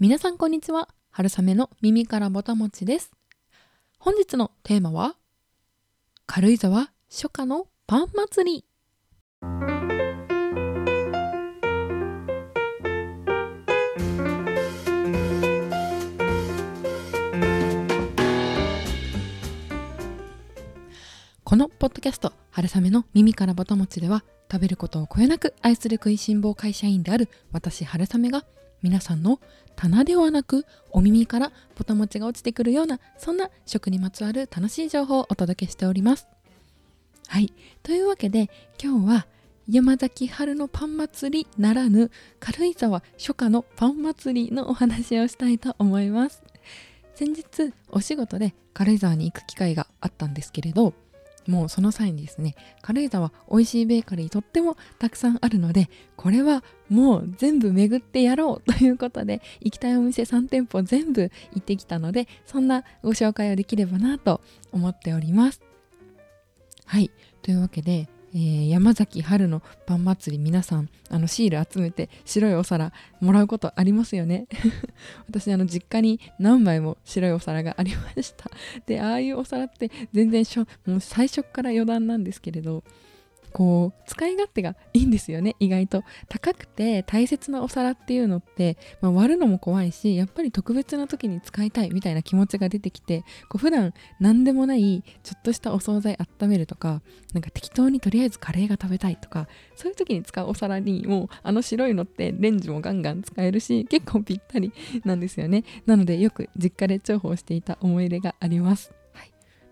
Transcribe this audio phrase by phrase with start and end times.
[0.00, 0.88] 皆さんこんにちは。
[1.10, 3.10] 春雨の耳からぼたもちです。
[3.98, 5.16] 本日のテーマは
[6.24, 8.64] 軽井沢初夏のパン祭り。
[21.42, 28.44] このポッドキャスト春雨の耳からぼたもちでは食べることをこよなく愛する食いしん坊会社員である私春雨が
[28.82, 29.40] 皆さんの
[29.76, 36.26] 棚ではなくお耳からぼたもちが落ちてくるようなそんな食にまつわる楽しい情報をお届けしております。
[37.28, 38.50] はいというわけで
[38.82, 39.26] 今日は
[39.68, 42.10] 山崎春のパン祭りならぬ
[42.40, 46.42] 軽井沢初夏のパン祭りのお話をしたいと思います。
[47.14, 50.94] 先日お仕事で軽井沢に行く機会があったんですけれど
[51.48, 65.62] もうその際にですね軽井沢美味しいベーカリーとってもたくさんあるのでこれはもう全部巡ってやろうということで行きたいお店3店舗全部行ってきたのでそんなご紹介をできればなと思っております。
[66.84, 67.10] はい。
[67.42, 74.46] というわけでえー、山崎春のパン祭り皆さんあのシール集めて白いお皿もらうことありますよね。
[75.28, 78.50] 私あの実家に何枚も白いお皿がありました。
[78.86, 82.84] でああいうお皿って全然しょもう最初から余談なんですけれど
[83.58, 85.56] こう使い勝手がいいんですよね。
[85.58, 86.04] 意外と。
[86.28, 104.72] 高くて大切なお皿っていうのって、まあ、割るのも怖いしやっぱり特別な時に使いたいみたいな気持ちが出てきてこう普段何でもないちょっとしたお惣菜温めるとかなんか適当にとりあえずカレーが食べたいとかそういう時に使うお皿にもうあの白いのってレンジもガンガン使えるし結構ぴったり
[105.04, 105.64] なんですよね。
[105.84, 108.97] なのでよく実家で重宝していた思い出があります。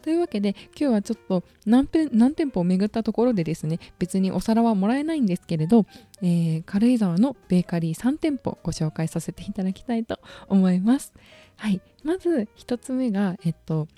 [0.06, 5.84] というわけで今日はちょっと何何店舗を巡ったところでですね別にお皿はもらえないんですけれど、
[6.22, 11.12] えー、軽井沢のベーカリー3店舗ご紹介させていただきたいと思います。
[11.56, 13.88] はい、まず1つ目が、えっと、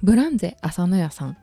[0.00, 1.36] ブランゼ浅野屋さん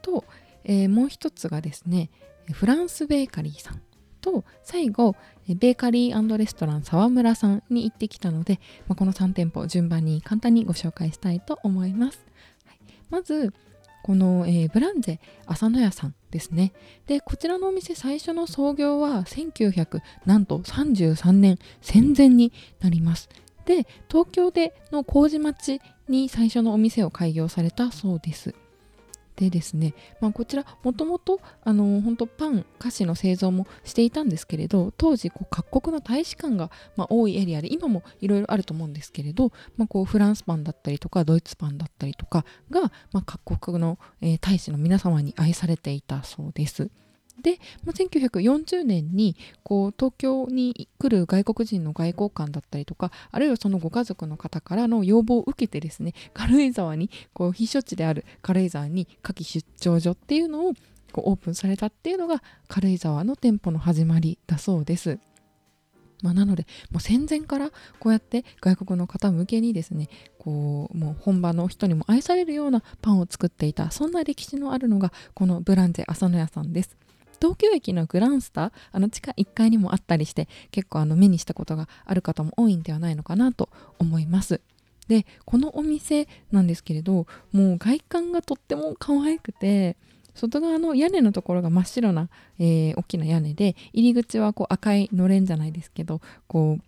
[0.00, 0.24] と、
[0.64, 2.08] えー、もう1つがですね
[2.50, 3.82] フランスベーカリーさん
[4.22, 5.16] と最後
[5.48, 12.24] ベーカリーレストラン沢村さんに行ってきたので、まあ、この3店舗順番に簡単にご紹介したいと思います。
[13.14, 13.54] まず
[14.02, 16.72] この、えー、ブランゼ浅野屋さんですね。
[17.06, 23.28] でこちらのお店最初の創業は1900なんと33年戦前になります。
[23.66, 28.56] で東京での麹町に最初のお店を開業されたそうです。
[29.36, 46.90] でですね、まあ、こちらもともと本当パン菓子の製造もしていたんですけれど当時こう各国の大使館が、まあ、多いエリアで今もいろいろあると思うんですけれど、まあ、こうフランスパンだったりとかドイツパンだったりとかが、ま、各国の、え、大使の皆様に愛されていたそうです。
[47.44, 60.72] で、まあ、1940年にこう東京に来る外国人の外交官だったりとかあるいはそのご家族の方からの要望を受けてですね軽井沢にこう避暑地である軽井沢に夏季出張所っていうのを
[61.12, 65.18] こうオープンされたっていうのが軽井沢の店舗の始まりだそうです。
[66.22, 76.96] まあ、なのでもう戦前からこうやって外国の方向けにですねこうもう本場の人にも愛されるようなパンを作っていたそんな歴史のあるのがこのブランゼ浅野屋さんです。
[77.40, 83.68] 東京駅のグランスタあの地下1階にもあったりして結構あの目にしたことがある方も多いんではないのかなと
[83.98, 84.60] 思います。
[85.08, 89.96] でこのお店なんですけれどもう外観がとっても可愛くて
[90.34, 92.28] 外側の屋根のところが真っ白な、
[92.58, 96.84] えー、大きな屋根で入り口はこう赤いのれんじゃないですけどこう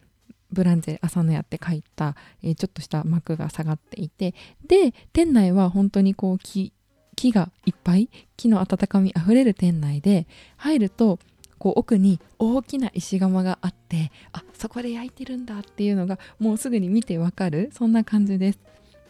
[0.53, 4.35] ブランゼ朝の屋って書いた、えー、ちょっとした幕が下がっていて
[4.67, 6.73] で店内は本当にこう木
[7.17, 10.27] 木がいっぱい木の温かみあふれる店内で
[10.59, 11.19] 入ると
[11.59, 17.71] こう奥に大きな石窯があってあそこで焼いてるんだっていうのがもうすぐに見てわかる。
[17.73, 18.59] そんな感じです。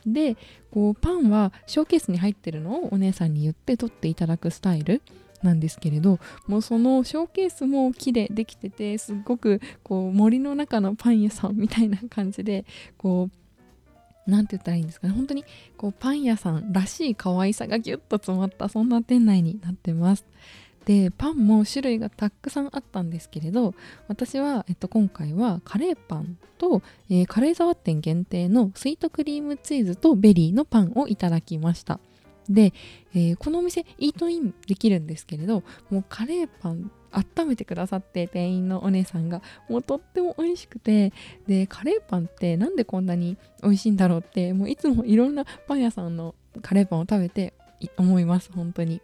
[0.06, 0.36] で
[0.70, 5.02] こうパンはショーケースに入ってるのをお姉さんに言って取っていただくスタイル
[5.42, 12.64] なんですけれどもうそのショーケースも木でできててすっごくこう森の中のパン屋さんみたいな感じで
[12.96, 13.45] こう
[14.26, 15.12] 何て言ったらいいんですかね。
[15.12, 15.44] 本当に
[15.76, 20.24] こうパン屋さんらしい可愛さがギュッと詰まったそんな店内になってます。
[20.86, 23.74] でパンも種類がたくさんあったんですけれど
[24.06, 26.80] 私は、えっと、今回はカレーパンと、
[27.10, 31.98] えー、軽井沢店限定のスイートクリームチーズとベリーのパンをいただきました。
[32.48, 32.72] で、
[33.12, 41.12] えー、このお店イートインできるんですけれどもうカレーパン温めてくださって店員のお姉さんがもうとっても美味しくて
[41.46, 47.54] でカレーパンってなんでこんなに美味しいんだろうってもういつもいろんなパン屋さんのカレーパンを食べて
[47.96, 49.00] 思います本当に。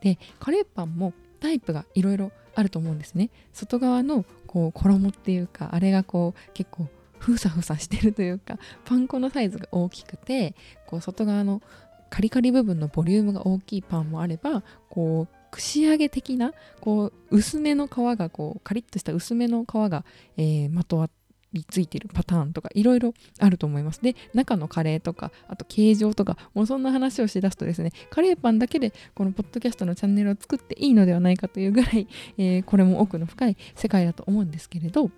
[0.00, 3.30] でカレーパンもタイプがいろいろあると思うんですね。
[3.52, 6.88] 外側のこう衣っていうかあれがこう結構
[7.18, 10.54] ふさふさしてるというかパン粉のサイズが大きくて
[10.86, 11.60] こう外側の
[12.08, 20.04] カリカリ部分のボリュームが大きいパンもあればこう串揚げ的なこう薄めの皮がこうカリッとした薄めの皮が、
[20.36, 21.08] えー、まとわ
[21.52, 24.00] りついてるパターンとかいろいろあると思います。
[24.00, 32.06] で中のカレーとかあと形状とかもうそんな話をしだすとですねカレーパンだけでこのポッドキャストのチャンネルを作っていいのではないかというぐらい、
[32.38, 35.10] えー、これも奥の深い世界だと思うんですけれど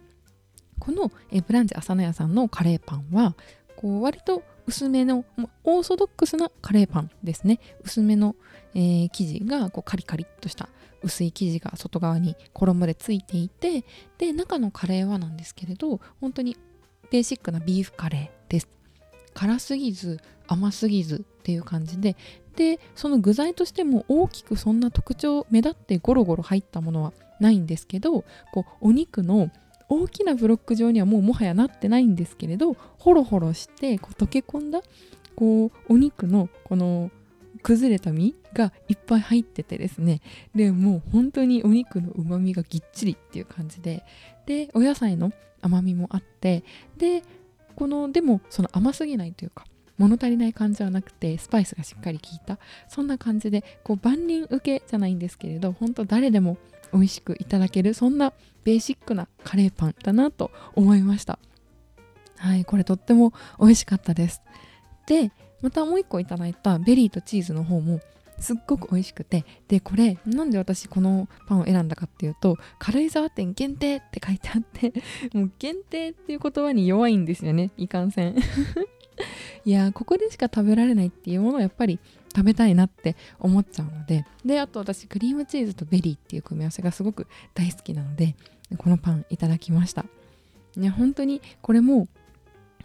[0.79, 3.35] この、えー、ブランチ朝乃屋さんのカレーパンは
[3.77, 5.25] こう割と薄めの
[5.65, 7.59] オーソドックスなカレーパンですね。
[7.83, 8.37] 薄めの、
[8.75, 10.69] えー、生地がこうカリカリっとした
[11.03, 13.85] 薄い生地が外側に衣でついていて
[14.19, 16.57] で中のカレーはなんですけれど本当に
[17.11, 18.69] ベーシックなビーフカレーです。
[19.35, 22.17] 辛すぎず甘すぎずっていう感じで。
[22.57, 29.51] でその具材としても大きくそんな特徴目立ってゴロゴロ入ったものはないんですけどこうお肉の
[29.93, 34.81] 大きなブロック状にはもうもはやなってないんですけれどホロホロしてこう溶け込んだ
[35.37, 37.11] こうお肉のこの
[37.63, 40.21] 崩れた身がいっぱい入っててですね。
[40.55, 44.03] でもう本当にお肉のうまみがぎっちりっていう感じで。
[44.47, 46.65] でお野菜の甘みもあって。
[46.97, 47.23] で
[47.77, 49.67] このでもその甘すぎないというか
[49.99, 52.59] 物足りない感じはなくてスパイスがしっかり効いた。
[52.89, 56.57] そんな感じでこう万人受けじゃないんですけれど本当誰でも
[56.93, 58.33] 美味しくいただけるそんな
[58.65, 61.39] ベーシックなカレーパンだなと思いました。
[62.37, 64.43] はいこれとっても美味しかったです。
[65.07, 68.01] でまたもう一個いただいたベリーとチーズの方も
[68.39, 69.45] すっごく美味しくて。
[69.69, 74.93] でこれなんで私このパンを選んだかっていうと軽井沢店限定って書いてあって
[75.33, 77.71] もう限定っていう言葉に弱いんですよね。
[77.77, 78.37] いかんせん。
[79.65, 82.01] いやここでしか食べられないっていうものをやっぱり
[82.35, 84.25] 食べたいなって思っちゃうので。
[84.45, 88.35] であと私クリームチーズとベリーっていう組み合わせがすごく大好きなので
[88.79, 90.05] このパンいただきました。
[90.77, 92.09] ね本当にこれも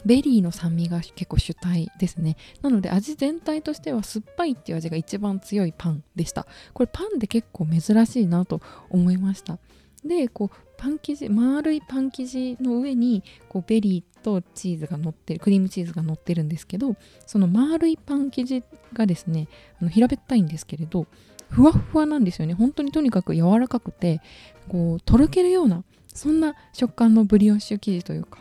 [0.06, 2.38] ベリーの酸味が結構主体ですね。
[2.62, 6.46] なので味全体としては酸っぱいっていう味が一番強いパンでした。
[6.74, 9.58] これパンで結構珍しいなと思いました。
[10.06, 16.96] でこうパン生地丸いパン生地の上にこうベリーとチーズが乗ってるクリームチーズが乗ってるんですけど
[17.26, 18.64] その丸いパン生地
[18.94, 19.48] がですね
[19.82, 21.08] あの平べったいんですけれど
[21.50, 22.54] ふわふわなんですよね。
[22.54, 24.22] 本当にとにかく柔らかくて
[24.68, 25.84] こうとろけるような
[26.14, 28.40] そんな食感のブリオッシュ生地というか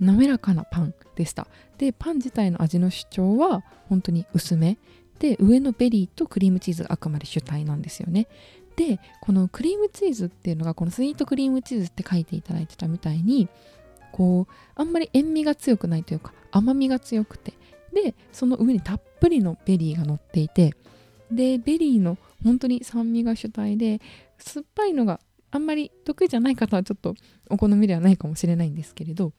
[0.00, 1.46] 滑らかなパンでした。
[1.78, 4.78] でパン自体の味の主張は本当に薄め。
[5.18, 8.28] で上のベリーとクリームチーズがあくまで主体なんですよね。
[8.76, 13.48] でこのクリームチーズっていうのがこのスイートクリームチーズって書いていただいてたみたいに
[14.12, 17.54] こうあんまり塩味が強くないというか甘みが強くて。
[18.02, 20.74] でその上にたっぷりのベリーが乗っていて
[21.30, 24.02] でベリーの本当に酸味が主体で
[24.38, 25.18] 酸っぱいのが
[25.50, 27.14] あんまり得意じゃない方はちょっと
[27.48, 29.32] お好みではないかもしれないんですけれど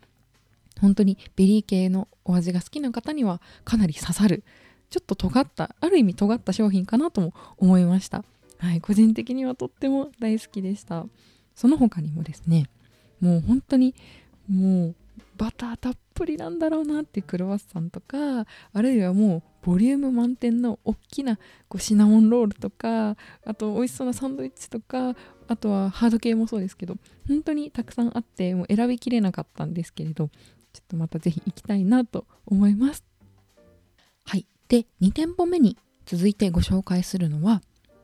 [0.82, 4.44] 本当にベリー系のお味が好きな方にはかなり刺さる
[4.90, 8.24] ちょっと尖ったある意味尖った商品かなとも思いました。
[8.60, 11.06] はい個人的にはとっても大好きでした
[11.56, 12.66] その他にもですね
[13.20, 13.96] もう本当に
[14.50, 14.96] もう
[15.38, 21.38] バターたっぷりなんだろうなってクロワッサンとかあるいはもうボリューム満点の大きな
[21.68, 23.16] こうシナモンロールとか
[23.46, 25.16] あと美味しそうなサンドイッチとか
[25.48, 26.96] あとはハード系もそうですけど
[27.28, 30.30] 本当にたくさんあってもう選びきれなかったんですけれど
[30.78, 33.04] ちょっとまたぜひ行きたいなと思います。
[34.26, 34.46] はい。
[34.68, 37.62] で、2店舗目に続いてご紹介するのは、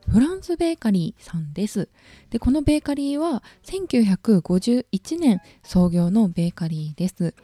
[0.08, 1.88] フランスベーカリーさんです。
[2.30, 7.34] で、このベーカリーは1951年創業のベーカリーです。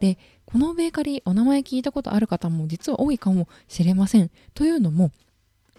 [0.00, 4.30] で、このベーカリーお名前聞いたことある方も実は多いかもしれません。
[4.54, 5.10] というのも、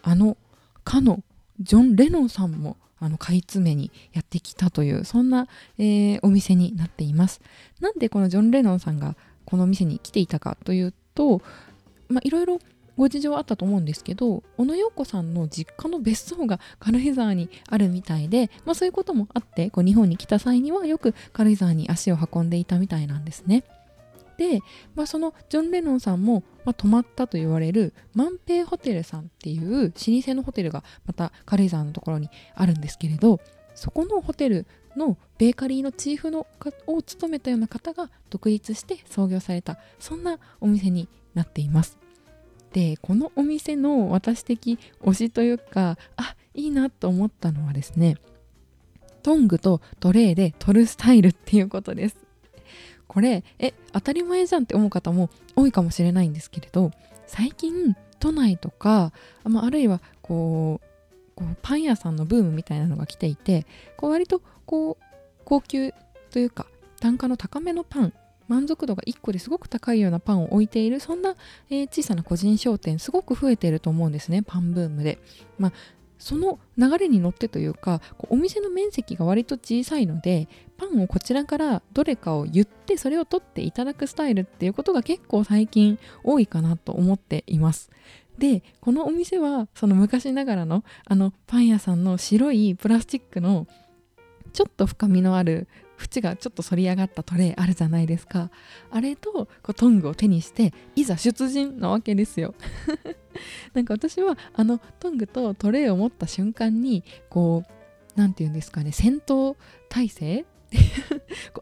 [0.03, 0.37] あの、
[0.83, 1.23] かの
[1.59, 7.41] ジョン・レノンさんもあの買い詰めにやってきたというそんな、えー、お店になっています
[7.79, 9.15] なんでこのジョン・レノンさんが
[9.45, 11.41] このお店に来ていたかというと
[12.23, 12.59] いろいろ
[12.97, 23.63] ご事情あったと思うんですけど小野洋子さんの実家の別荘が軽井沢にあるみたいで、まあ、そういうこともあってこう日本に来た際にはよく軽井沢に足を運んでいたみたいなんですね。
[24.37, 24.61] で、
[24.95, 33.39] まあ、そのジョン・レノンさんも、まあ、泊まったと言われる万平ホテルさんっていう老舗のホテルがまた軽井沢のところにあるんですけれど
[33.73, 36.47] そこのホテルのベーカリーのチーフの
[36.87, 41.97] を務めたような方が独立して創業されたそんなお店になっています
[42.73, 48.17] でこのお店の私的推しというかあいいなと思ったのはですね
[49.23, 52.17] トングとトレーで取るスタイルっていうことです。
[53.07, 56.91] これえ当たり前じゃんって思う方も多いかもしれないんですけれど
[57.25, 59.11] 最近都内とか、
[59.43, 60.87] まあ、あるいはこう
[61.35, 65.03] こうパン屋さんのブームみたいなのが来ていてこう割とこう
[65.45, 65.93] 高級
[66.31, 66.65] というか
[66.99, 68.13] 単価の高めのパン
[68.47, 71.35] 満足度が1個ですごく高いようなパンを置いているそんな、
[71.69, 75.19] えー、小さな個人商店すごく増えていると思うんですねパンブームで。
[75.57, 75.73] まあ
[76.19, 87.91] その流れに乗ってというかお店の面積が割と小さいのでパンをこちらからどれかを言ってそれを取っていただくスタイルっていうことが結構最近多いかなと思っています
[88.37, 93.67] でこのお店はその昔ながらのあのパン屋さんの白いプラスチックの
[94.53, 98.49] ちょっと深みのある縁がちょっと反り上がったトレイあるじゃないですか。
[98.91, 102.53] あれとこうトングを手にしていざ出陣なわけですよ。
[103.73, 107.71] なんか私はあのトングとトレイを持った瞬間にこう
[108.15, 109.55] 何て言うんですかね戦闘
[109.89, 110.45] 態勢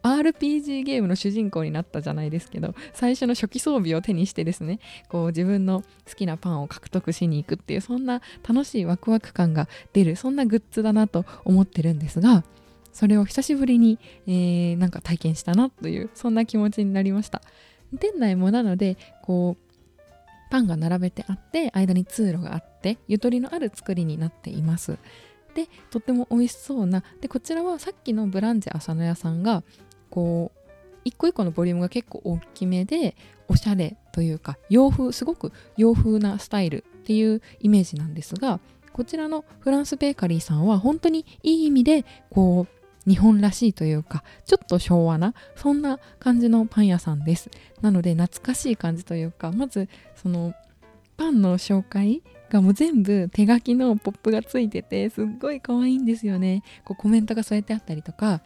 [0.01, 12.43] RPG ゲームの主人公になったじゃないですけど最初の初期装備を手にしてですねこう自分の好きなパンを獲得しに行くっていうそんな楽しいワクワク感が出るそんなグッズだなと思ってるんですが
[12.95, 17.41] それを久しぶりに、えー、なんか体験したなというそんな気持ちになりました。
[17.99, 19.75] 店内もなのでこう
[20.49, 24.97] パンが並べてあって間に通路があってゆとりのある作りになっています。
[25.55, 29.63] でとっても美味しそうなでこちらはさっきのブランジェ浅野屋さんが
[30.09, 30.59] こう
[31.03, 33.17] 一個一個のボリュームが結構大きめで
[33.49, 38.61] おしゃれというか洋風すごく洋風なスタイルっていうイメージなんですが
[38.93, 47.49] こちらのフランスベーカリーさんは本当にいい意味でこう日本らしいというかちょっと昭和なそんな感じのパン屋さんです。
[47.81, 50.53] なので懐かしい感じというかまずその
[51.17, 56.63] パンの紹介がもう全部手書きのポップがついててすっごい可愛いんですよね。
[56.83, 58.41] こうコメントが添えてあったりとか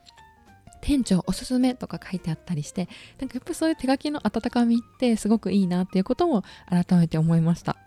[0.82, 2.88] 店長おすすめとか書いてあったりして
[3.20, 7.78] なんかやっぱそういう手書きの温かみってすごくいいなっていうことも改めて思いました。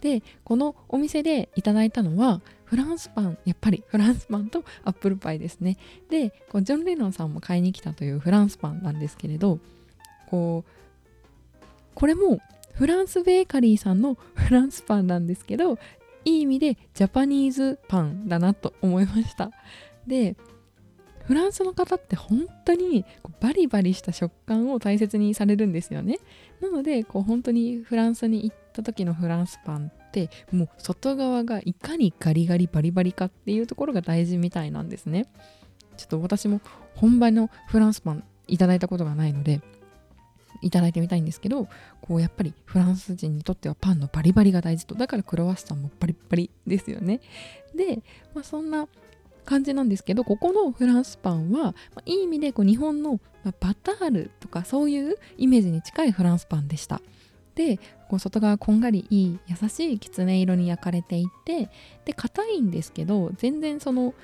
[0.00, 5.76] でこのお店でいただいたのはフランスパンやっぱりフランスパンとアップルパイですね。
[6.08, 9.58] でこうジョン・レノンさんも買いに来たというフランスパンなんですけれど
[10.28, 10.70] こう
[11.94, 12.40] これも
[12.72, 15.78] フランスベーカリーさんのフランスパンなんですけど
[16.24, 19.50] いい意味でジャパニーズパンだなと思いました。
[20.06, 20.36] で
[21.24, 23.06] フランスの方って本当に
[23.40, 26.18] バリバリした食感を大切にされるんですよね。
[26.60, 29.90] なのでこう本当にフランスに行った時のフランスパン
[30.22, 35.26] ってもう外側がいかにガリガリバリバリかっていうところが大事みたいなんですね。
[35.96, 36.60] ちょっと私も
[36.94, 39.60] 本場のフランスパンいただいたことがないので
[40.62, 41.68] いただいてみたいんですけど
[42.00, 44.94] こうやっぱりフランス人にとってはパンのバリバリが大事と。
[44.94, 47.20] だからクロワッサンもバリバリですよね。
[47.74, 48.02] で、
[48.34, 48.86] まあ、そんな
[49.44, 53.20] 感じなんですけどここのフランスパンは、まあ、いい意味でこう日本の、
[53.60, 57.02] バタールとかそういうイメージに近いフランスパンでした。
[57.54, 61.70] でこう外側こんがりいい優しいきつね色に焼かれていて
[62.04, 64.14] で硬いんですけど全然その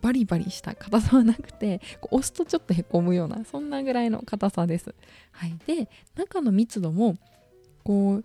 [0.00, 1.80] バリバリした硬さはなくて
[2.10, 4.94] 押すとちょっとへこむようなそんなぐらいの硬さです。
[5.32, 7.16] はい、で中の密度も
[7.84, 8.24] こう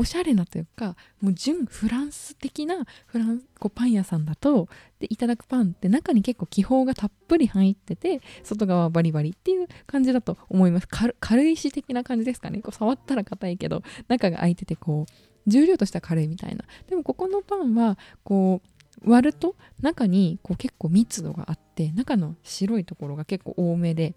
[0.00, 4.66] おしゃれなというかもう純フランス的なフランこうパン屋さんだと
[4.98, 10.88] でいただくパンって中に結構気泡がたっぷり入ってて外側はバリバリっていう感じだと思います。
[10.88, 12.62] 軽石的な感じですかね。
[12.62, 15.12] こう触ったら硬いけど中が開いててこう
[15.46, 16.64] 重量としては軽いみたいな。
[16.88, 18.62] でもここのパンはこ
[19.04, 24.14] う割ると中にこう結構密度があって中の白いところが結構多めで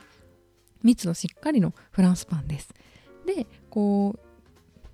[0.82, 2.70] 密度しっかりのフランスパンです。
[3.26, 4.23] でこう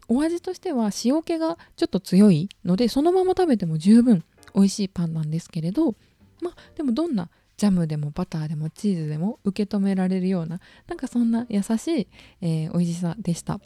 [0.10, 4.24] お味としては塩気がちょっと強いのでそのまま食べても十分
[4.54, 5.96] 美味しいパンなんですけれど
[6.42, 12.08] まあでもどんなジャムでもバターでもチーズでも受け止められるようななんかそんな優しい、
[12.42, 13.60] えー、美味しさでした。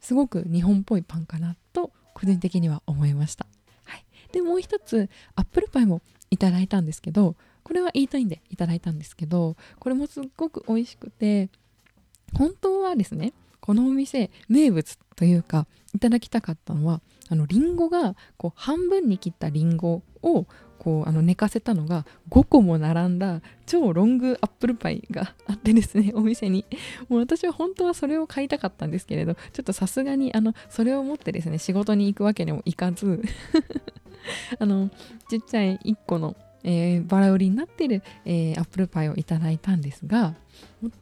[0.00, 3.46] すごく日本っぽいパンかなと個人的には思いました、
[3.84, 6.00] はい、でもう一つアップルパイも
[6.30, 11.50] いただいたんですけどこれはイートインでいただいたんですけどこれもすっごく美味しくて
[12.34, 13.32] 本当はですね
[13.66, 20.46] このお店名物というかいただきたかったのはあのリンゴがこう半分に切ったリンゴを
[20.78, 26.64] こうあの寝かせたのが5個も並んだ超ロングアップルパイが あってですねお店に。
[27.08, 33.20] もう私は本当はそれを買いたかったんですけれどちょっとさすがにあのそれを持ってですね仕事に行くわけにもいかず
[34.60, 34.90] あの
[35.28, 36.36] ちっちゃい1個の
[36.68, 40.34] えー、バラ売りになっている、えー、アップルパイをいただいたんですが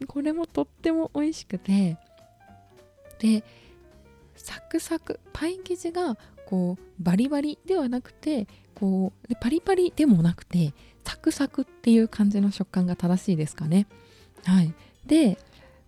[0.05, 1.97] これもとっても美味しくて
[3.19, 3.43] で
[4.35, 13.87] サクサクパイ生地がこうバリバリではなくてこうパリパリでもなくてサクサクっていう感じの食感が正しいですかね。
[14.43, 14.73] はい、
[15.05, 15.37] で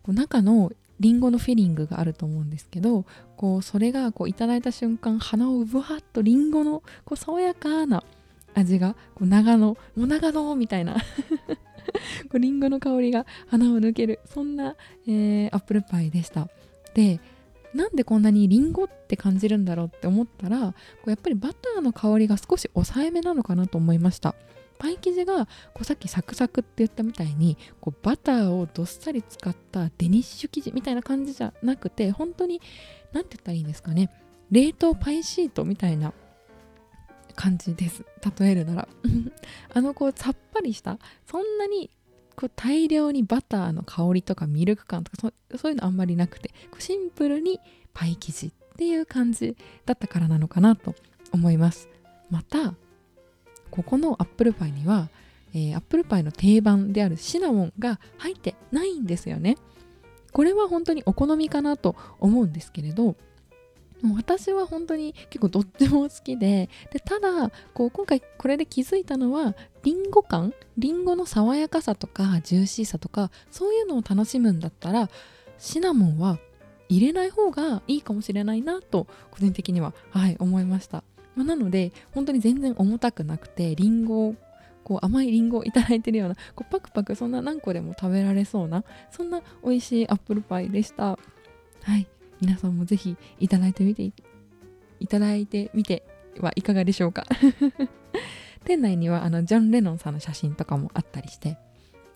[0.07, 3.05] 中のりんごのフィリングがあると思うんですけど
[3.35, 8.03] こうそれがこういただいた瞬間鼻をうわっとりんごのこう爽やかな
[8.55, 11.01] 味がこう長野もう長野みたいな こ
[12.33, 14.75] うリンゴの香りが鼻を抜けるそんな、
[15.07, 16.49] えー、アップルパイでした
[16.97, 17.19] で
[17.75, 20.75] なんでこんなにリンゴって感じるんだろうって思ったらこ
[21.05, 24.33] うやっぱりバターの香りが少し抑えめなのかなと思いました。
[24.79, 32.61] パイ生地がこうさっきサクサクって言ったみたいにこうバターをどっさり使ったデニッシュ生地みたいな感じじゃなくて本当に
[33.11, 34.09] 何て言ったらいいんですかね。
[34.49, 36.13] 冷凍パイシートみたいな
[37.35, 38.05] 感じです。
[38.39, 38.87] 例えるなら。
[39.73, 41.91] あのこうさっぱりしたそんなに
[42.37, 45.17] こう大量にバターの香りとかミルク感とか
[45.57, 47.59] そういうのあんまりなくてシンプルに
[47.93, 50.93] パイ生地っていう感じだったからなのかなと
[51.33, 51.89] 思います。
[52.29, 52.75] また
[53.71, 55.09] ここのアップルパイには、
[55.53, 59.57] えー、アップルパイの定番であるシナモンが入ってないんですよね。
[60.31, 63.15] これは本当にお好みかなと思うんですけれど
[64.15, 70.53] 私は本当に結構どっちも好きででただこう今回これで気づいたのはリンゴ感？
[70.77, 75.09] リンゴの爽やかさとかジューシーさとかそういうのを楽しむんだったら
[75.57, 76.37] シナモンは
[76.89, 81.03] 入れない方がいいかもしれないなと個人的には、はい、思いました、
[81.35, 84.35] まあ、なので本当に全然重たくなくてリンゴ
[84.83, 91.17] こう甘いリンゴをいただいてるようなこうパクパクそんな何個でも食べられそうなそんな美味しいアップルパイでした。
[91.83, 92.07] はい。
[92.41, 94.11] 皆さんもぜひいただいてみて
[94.99, 96.03] いただいてみて
[96.39, 97.25] はいかがでしょうか。
[98.65, 101.57] 店内にはあのジョン・レノンさんの写真とかもあったりして。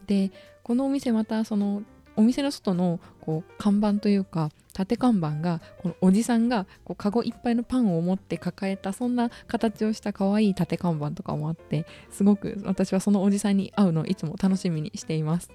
[0.08, 0.32] で
[0.64, 1.84] このお店またその
[2.16, 15.50] お店の外のこう看板というか縦看板がこのおじさんがこうカゴいっぱいのパンを持って抱えたそんな形をした可愛い縦看板とかもあってすごく私はそのおじさんに会うのをいつも楽しみにしています。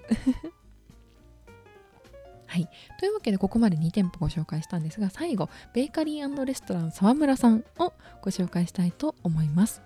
[2.57, 2.69] はい。
[2.99, 9.83] というわけで、ここまで2店舗ご紹介したんですが、最後、ベーカリーレストラン沢村さんをご紹介したいと思います。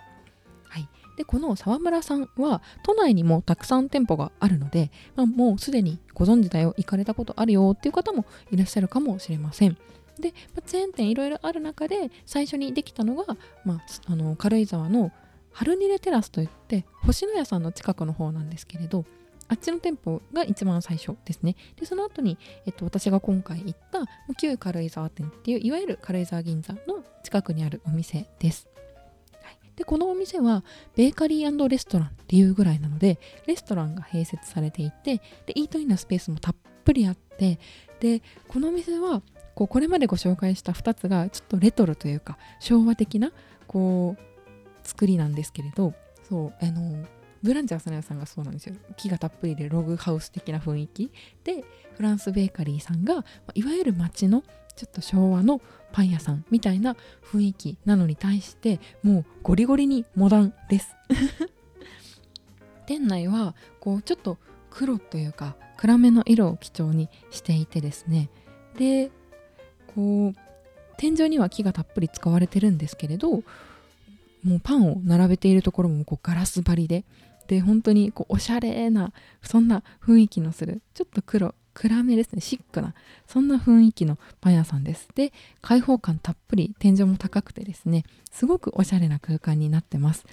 [0.68, 0.88] はい。
[1.16, 9.76] で、この沢村さんは、都内にもたくさん店舗があるので、まあ、もうすでにご存知だよ、行かれたことあるよっていう方もいらっしゃるかもしれません。
[10.20, 15.10] で、まあ、チェーン店いろいろある中で、最初にできたのが、まあ、あの軽井沢の
[15.50, 19.04] 春ニレテラスといって、星野屋さんの近くの方なんですけれど、
[19.50, 21.56] あっちの店舗が一番最初ですね。
[21.74, 24.06] で、その後に、えっと、私が今回行った
[24.40, 28.68] 旧軽井沢店っていう、いわゆる軽井沢銀座の近くにあるお店です。
[29.42, 30.62] はい、で、このお店は
[30.94, 37.58] ベーカリーレストランっていうぐらいなので、レストランが併設されていて、で、イートインのスペースもたっぷりあって、
[37.98, 39.20] で、このお店は、
[39.56, 43.32] こうこれまでご紹介した2つがちょっとレトロというか昭和的な
[43.66, 45.92] こう作りなんですけれど
[46.28, 47.04] そうあの
[47.42, 48.74] ブランチ朝屋さんがそうなんですよ。
[48.96, 51.10] 木がたっぷりでログハウス的な雰囲気
[51.44, 51.64] で
[51.96, 53.24] フランスベーカリーさんが
[53.54, 54.42] いわゆる街の
[54.76, 55.60] ちょっと昭和の
[55.92, 60.96] パン屋さんみたいな雰囲気なのに対してもうゴリゴリにモダンです。
[62.86, 64.38] 店内はこうちょっと
[64.70, 68.30] 黒というか暗めの色を基調にしていてですね。
[68.78, 69.10] で
[69.94, 70.34] こう
[70.96, 73.42] 天井には木がたっぷり使われてるんですけれど
[74.44, 77.04] もうパンを並べているところもこうガラス張りで
[77.46, 82.40] で本当にこうおしゃれなそんな雰囲気のするちょっと黒暗めですね。
[82.40, 82.94] シックな
[83.26, 85.08] そんな雰囲気のパン屋さんです。
[85.14, 90.26] で開放感たっぷり天井も高くてですねすごくおしゃれな空間になってます。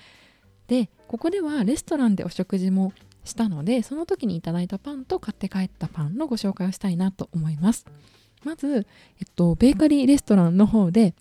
[0.67, 2.91] でここではレストランでお食事も
[3.23, 7.85] したのでその時にいただいたパンと買って帰ったパンのご紹介をしたいなと思います。
[8.43, 8.85] まず、
[9.19, 11.15] えっと、ベーカリーレストランの方で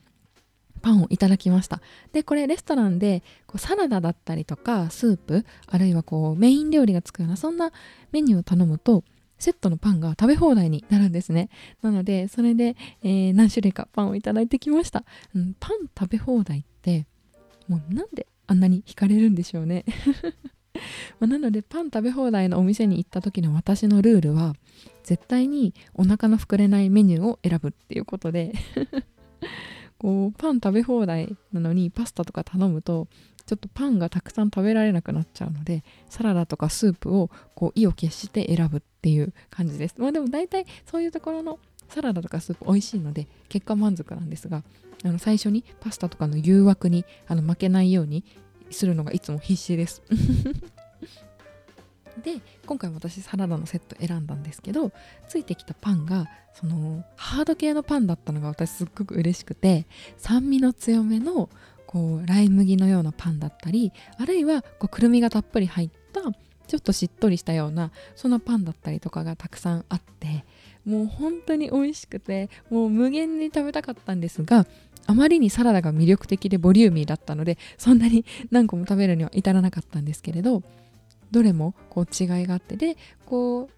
[0.82, 1.80] パンをいただきました。
[2.12, 7.72] でこれレストランでこうサラダだったりとかスープあるいはこうメイン料理がつくようなそんな
[8.12, 9.04] メニューを頼むと
[9.38, 11.50] セットのパンが食べ放題になるんですね。
[11.82, 17.06] なのでそれで、えー、何種類かパンをいただいてきました、うん、パン食べ放題って
[17.68, 19.84] もうなんであんなに惹かれるんでしょうね。
[21.20, 24.54] まなのでパン食べ放題のお店に行った時の私のルールは
[25.04, 28.52] 絶対にお腹の膨れないメニューを選ぶっていうことで。
[29.98, 33.08] こうパン食べ放題なのにパスタとか頼むと
[33.46, 39.94] ちょっとパンがたくさん食べられなくなっちゃうのでサラダとかスープをこう意を決して選ぶっていう感じです。
[39.98, 44.64] まあでも大体そういうところのサラダとかスープ美味しいので結果満足なんですが
[45.04, 48.24] あの最初にパスタとかの誘惑にあの負けないように
[48.70, 50.02] するのがいつも必死です。
[52.22, 54.92] で今回私サラダのセット選んだんですけど
[55.28, 61.50] ついてきたパンがそのハード系のパンだったのが私すっごく嬉しくて酸味の強めの
[61.86, 66.22] こうライ麦のようなパンだったりあるいはこうくるみがたっぷり入った
[66.66, 70.44] ちょっとしっとりしたようなそんなパンだったりとかがたくさんあって
[70.84, 74.66] もう本当に美味しくてもう無限に食べたかったんですが
[75.06, 80.62] あまりにサラダが魅力的でボリューミーだったのでそんなに何個も食べるには至らなかったんですけれど
[81.30, 83.70] どれもこう違いがあってでこう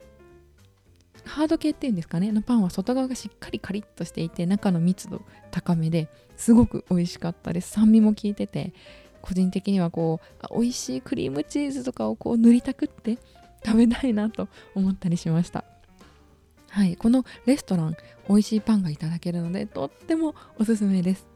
[1.25, 7.71] ハード系っていうんですかねのパンは外側がしっかりカリッとしていて中の密度高めですごく美味しかったです。
[7.71, 8.73] 酸味も効いてて
[9.21, 13.19] 個人的にはこう美味しいクリームチーズとかをこう塗りたくって
[13.65, 15.65] 食べたいなと思ったりしました。
[16.71, 17.97] はいこのレストラン
[18.29, 21.27] 美味しいパンがいただけるのでとってもおすすめです。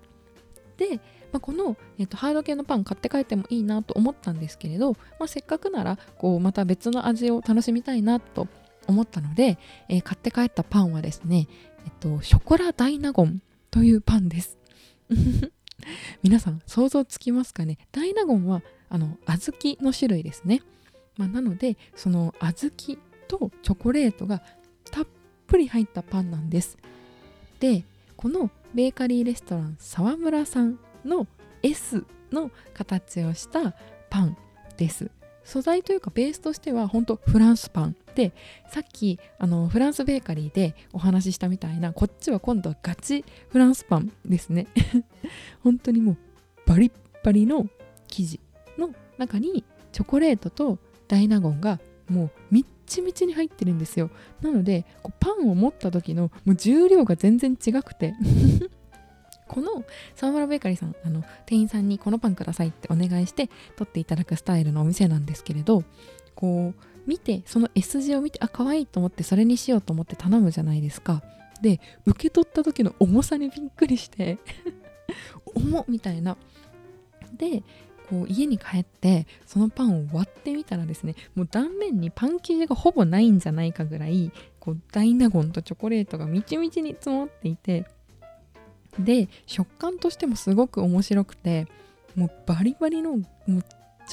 [0.76, 1.00] で、
[1.32, 8.48] まあ、この、えーと、ハード系のパン買って帰ってもいいなと思ったんですけれど、まあ、せっかくならこうまた別の味を楽しみたいなと
[8.86, 11.48] 思ったので、えー、買って帰ったパンはですね、
[11.84, 14.58] えっと、ショコラダイナゴンというパンです。
[16.22, 17.78] 皆さん想像つきますかね？
[17.90, 20.62] ダイナゴンはあの小豆の種類ですね、
[21.16, 24.42] まあ、なのでその小豆とチョコレートが
[24.90, 25.06] たっ
[25.46, 26.78] ぷり入ったパンなんです。
[27.58, 27.84] で
[28.16, 31.26] このベーカリーレストラン沢村さんの
[31.62, 33.74] S の形をした
[34.10, 34.36] パン
[34.76, 35.10] です。
[35.44, 38.32] 素材というかベースとしては本当フランスパンで
[38.68, 44.66] さっきあのフランスベーカリーでお話ししたみたいなこっちは今度はガチフランスパンですね。
[45.62, 46.16] 本当にもう
[46.66, 46.92] バリッ
[47.24, 47.66] バリの
[48.08, 48.40] 生地
[48.78, 54.10] の中にチョコレートとダイナゴンがもうみっちみちに入ってるんですよ。
[54.40, 58.14] なのでこうパンを持った時のもう重量が全然違くて。
[59.52, 59.84] この
[60.16, 65.84] 沢村ベーカリーさんあの店員さんにこのパンくださいってお願いして取っていただくスタイルのお店なんですけれど
[66.34, 71.22] こう見てその S 字を見てあ可愛いと思ってそれにしようと思って頼むじゃないですか。
[71.60, 74.38] で受け取った時の重さにびっくりして
[75.54, 76.38] 重っみたいな。
[77.36, 77.62] で
[78.08, 87.86] こう家に帰ってそのパンを割ってみたらですねもう断面にパン生地がほぼないんじゃないかぐらいこうダイナゴンとチョコレートがみちみちに積もっていて
[88.98, 91.66] で食感としてもすごく面白くて
[92.14, 93.64] もうバリバリのもう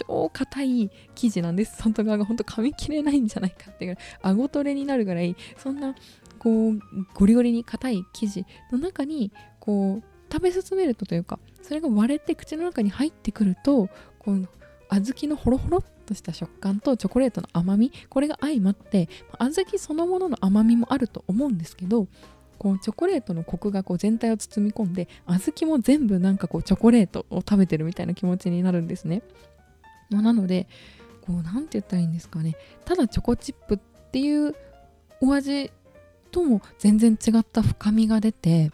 [0.07, 1.77] 超硬い生地なんです。
[1.77, 5.95] 外側がほんと噛み切れないんじゃないかっていうぐらい顎トレになるぐらいそんな
[6.37, 6.79] こう
[7.13, 13.89] ゴリゴリに硬い生地の中にこう食べ進めるとというかそれが割れて口の中に入ってくると
[14.19, 14.47] この
[14.89, 22.07] 小豆のホロホロっとした食感とチョコレートの甘みこれが相まって小豆そのものの甘みもあると思うんですけど
[22.59, 29.23] こうチョコレートのコクがこう全体を包み込んで小豆も全部なんかこうチョコレートを食べてるみたいな気持ちになるんですね。
[30.09, 30.67] まあ、なので
[31.21, 33.77] こう何て言ったらいいんですかねただチョコチップっ
[34.11, 34.55] ていう
[35.21, 35.71] お味
[36.31, 38.71] とも全然違った深みが出て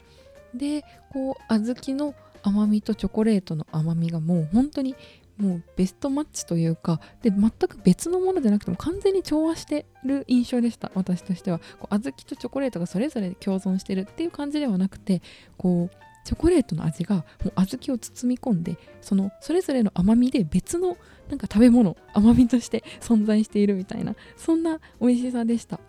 [0.53, 4.95] でこう小豆の甘みとチョコレートの甘みがもう本当に
[5.37, 11.59] もうベストマッチというかで全く別のものじゃなくても完全に調和してる印象でした私としては。
[11.79, 15.21] こう小豆とチョコレートがそれぞれ共存してるっていう感じではなくて
[15.57, 15.95] こう
[16.25, 20.97] チョコレートの味がもう小豆を包み込んでそのそれぞれの甘みで別の
[21.29, 25.79] なんか食べ物甘みとして存在しているみたいなそんな美味しさでした。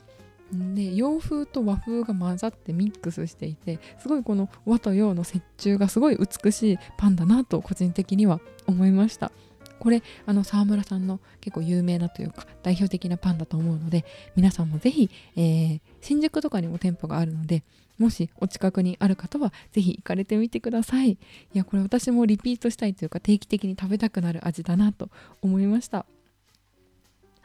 [0.53, 9.33] で洋風と和風が混ざってミックスしていてすごいこの和と洋の折衷がすごい美しいパンだなと個人的には思いました。
[9.79, 17.63] これあの沢村さんの結構有名なというか代表的なパンだと思うので皆さんもぜひ、えー、新宿とかにも店舗があるので
[17.99, 21.11] もしお近くにある方はぜひ行かれてみてください。
[21.13, 21.19] い
[21.55, 25.11] やこれ私もリピートしたいというか定期的に食べたくなる味だなと
[25.43, 26.07] 思いました。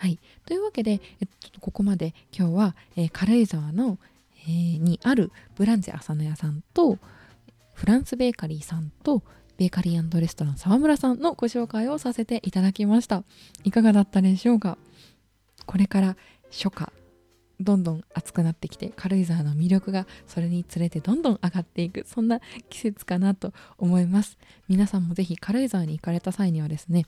[0.01, 0.17] はい。
[0.47, 3.99] というわけで、えっと、ここまで今日は、えー、軽井沢の、
[4.47, 6.97] えー、にあるブランジェ浅野屋さんと
[7.75, 9.21] フランスベーカリーさんと
[9.59, 13.23] ベーカリーレストラン沢村さんのご紹介をさせていただきました。
[13.63, 14.79] いかがだったでしょうか？
[15.67, 16.17] これから
[16.49, 16.91] 初夏
[17.59, 27.05] どんどん暑くなってきて軽井沢の魅力がそれにつれてどんどん上がっていくそんな季節かなと思います皆さんもぜひ軽井沢に行かれた際にはですね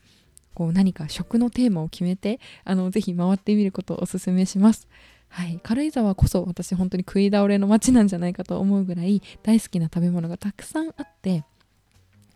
[0.53, 4.87] こう何か食のテーマを決めてあのぜひ回ってみることをおすめします。
[5.29, 11.43] はい、軽井沢こそ私本当に食い倒れの街なんじゃないかと思うぐらい大好きな食べ物がたくさんあって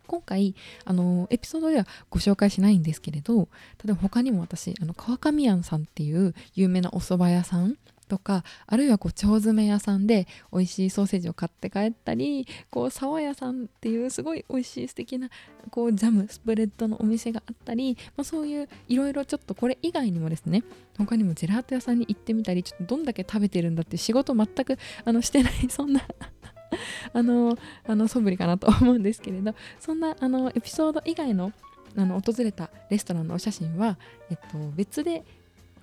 [0.07, 3.49] 今回あのエピソードではご紹介しないんですけれど
[3.85, 15.29] 例えば他にも私あの川上庵さんっていう有名なお蕎麦屋さんとかあるいはこう腸詰め屋さんで美味しいソーセージを買って帰ったりこう沢屋さんっていうすごい美味しい素敵な
[15.69, 20.63] こうジャムスプレッドのお店があったり、まあ、そういういろいろちょっとこれ以外にもですね
[20.97, 26.01] 他にもジェラート屋さんに行ってみたりちょっとどんだけ食べてるんだって仕事全くあのしてないそんな
[27.13, 31.53] あのあの素振りかなと思うんですけれどそんなあのエピソード以外の
[31.95, 33.97] あの訪れたレストランのお写真は、
[34.29, 35.23] えっと、別で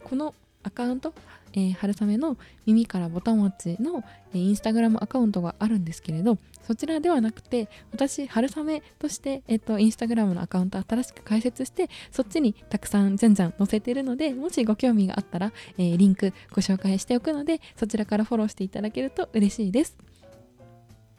[0.05, 0.33] この
[0.63, 1.13] アカウント
[1.55, 2.37] えー、春雨の
[2.67, 19.97] 耳からぼたもちの、えー、インスタグラムアカウントがあるんですけれどそちらではなくて私春雨として、えーと、インスタグラムのアカウント新しく開設してそっちにたくさんじゃんじゃん載せてるのでもしご興味があったら、えー、リンクご紹介しておくのでそちらからフォローしていただけると嬉しいです。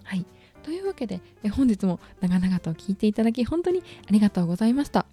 [0.03, 0.25] はい
[0.63, 5.05] というわけで、え本日も長々と聞いていただき本当にありがとうございました。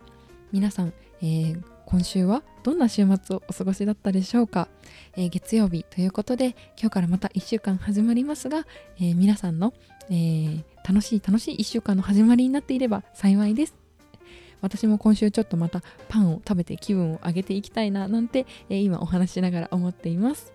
[0.50, 4.68] 皆さん、えー、今週はどんな週末をお過ごしだったでしょうか、
[5.14, 9.74] えー、月曜日ということで今日からまた1週間始まりますが、えー、皆さんの、
[10.08, 13.74] えー、楽しい楽しい1週間の始まりになっていれば幸いです。
[14.62, 20.52] 私も今週ちょっとまたパンを食べて気分を上げていきたいななんて、え今お話しながら思っています。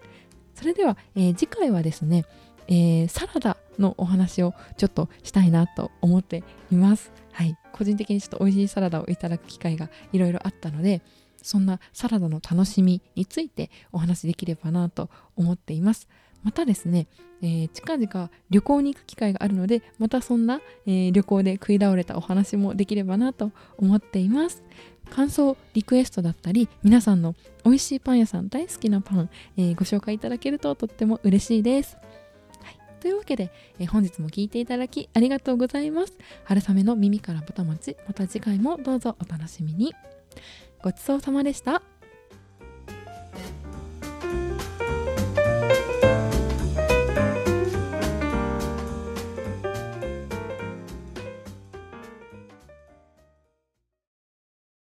[0.56, 2.24] それでは、え次回はですね、
[2.70, 7.12] えサラダのお話をちょっとしたいなと思っています。
[7.34, 7.58] はい。
[7.74, 11.02] 個人的にちょっと美味しいサラダをいただく機会がいろいろあったので
[11.42, 16.08] そんなサラダの楽しみについてお話しできればなと思っています。
[16.44, 17.08] またですね、
[17.42, 24.64] えー、近々旅行に行く機会があるのでまたそんな、えー、旅行で食い倒れたお話もできればなと思っています。
[25.10, 31.96] 感想リクエストだったり皆さんの美味しいパン屋さん大好きなパン、えー、ご紹介いただけるととっても嬉しいです、
[32.62, 36.14] はい、というわけで、え本日も聞いていただきありがとうございます。
[36.44, 39.94] 春雨の耳からぼたもちまた次回もどうぞお楽しみに。
[40.88, 41.97] ごちそうさまでした。